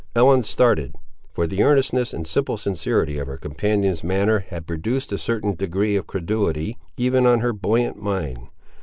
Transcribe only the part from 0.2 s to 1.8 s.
started; for the